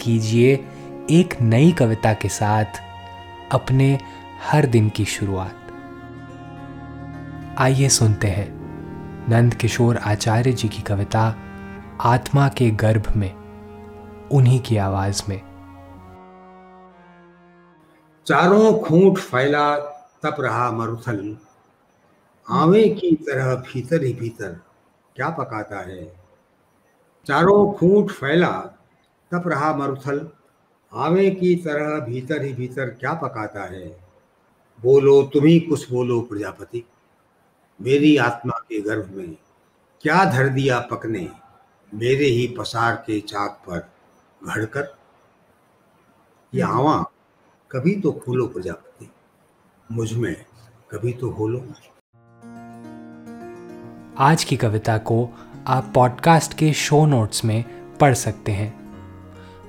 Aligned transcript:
कीजिए 0.00 0.54
एक 1.10 1.40
नई 1.40 1.72
कविता 1.72 2.12
के 2.12 2.28
साथ 2.28 2.64
अपने 3.52 3.98
हर 4.50 4.66
दिन 4.66 4.88
की 4.88 5.04
शुरुआत। 5.04 5.56
आइए 7.58 7.88
सुनते 7.88 8.28
हैं 8.28 8.60
नंद 9.28 9.54
किशोर 9.54 9.96
आचार्य 9.96 10.52
जी 10.52 10.68
की 10.68 10.82
कविता, 10.82 11.34
आत्मा 12.00 12.48
के 12.48 12.70
गर्भ 12.70 13.16
में, 13.16 13.34
उन्हीं 14.32 14.60
की 14.60 14.76
आवाज़ 14.76 15.22
में। 15.28 15.40
चारों 18.26 18.80
खूंट 18.82 19.18
फैला 19.18 19.76
तप 20.22 20.36
रहा 20.40 20.70
मरुथल। 20.72 21.36
आवे 22.50 22.88
की 22.88 23.16
तरह 23.16 23.54
भीतर 23.54 24.02
ही 24.02 24.12
भीतर 24.12 24.60
क्या 25.16 25.28
पकाता 25.28 25.78
है? 25.78 26.16
चारों 27.26 27.72
खूंट 27.72 28.10
फैला 28.10 28.79
तप 29.32 29.42
रहा 29.46 29.76
मरुथल 29.76 30.30
आवे 30.94 31.30
की 31.30 31.56
तरह 31.56 32.00
भीतर 32.00 32.42
ही 32.42 32.52
भीतर 32.52 32.86
क्या 32.86 33.14
पकाता 33.14 33.64
है? 33.64 34.00
बोलो 34.82 35.22
तुम 35.22 35.44
ही 35.44 35.60
कुछ 35.60 35.90
बोलो 35.90 36.20
प्रजापति। 36.20 36.84
मेरी 37.82 38.16
आत्मा 38.16 38.58
के 38.58 38.80
गर्भ 38.80 39.10
में 39.14 39.36
क्या 40.02 40.24
धर 40.24 40.48
दिया 40.48 40.80
पकने? 40.80 41.28
मेरे 41.94 42.24
ही 42.24 42.54
पसार 42.58 42.94
के 42.96 43.20
चाक 43.20 43.62
पर 43.68 43.90
घड़कर। 44.46 44.96
ये 46.54 46.62
आवा 46.62 47.10
कभी 47.70 48.00
तो 48.00 48.12
खोलो 48.12 48.46
प्रजापति। 48.46 49.10
मुझमें 49.92 50.44
कभी 50.90 51.12
तो 51.12 51.30
खोलो 51.30 51.66
आज 54.18 54.44
की 54.44 54.56
कविता 54.56 54.98
को 54.98 55.30
आप 55.66 55.92
पॉडकास्ट 55.94 56.54
के 56.54 56.72
शो 56.72 57.06
नोट्स 57.06 57.44
में 57.44 57.64
पढ़ 57.98 58.14
सकते 58.14 58.52
हैं। 58.52 58.79